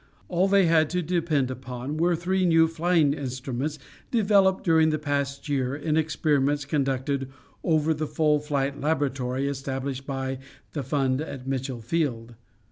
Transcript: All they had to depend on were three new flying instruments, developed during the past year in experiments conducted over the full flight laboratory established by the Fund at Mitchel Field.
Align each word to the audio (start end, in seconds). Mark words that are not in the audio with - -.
All 0.29 0.47
they 0.47 0.65
had 0.65 0.89
to 0.97 1.03
depend 1.03 1.51
on 1.67 1.95
were 1.95 2.15
three 2.15 2.43
new 2.43 2.67
flying 2.67 3.13
instruments, 3.13 3.77
developed 4.09 4.63
during 4.63 4.89
the 4.89 4.97
past 4.97 5.47
year 5.47 5.75
in 5.75 5.95
experiments 5.95 6.65
conducted 6.65 7.29
over 7.63 7.93
the 7.93 8.07
full 8.07 8.39
flight 8.39 8.81
laboratory 8.81 9.47
established 9.47 10.07
by 10.07 10.39
the 10.73 10.81
Fund 10.81 11.21
at 11.21 11.45
Mitchel 11.45 11.83
Field. 11.83 12.33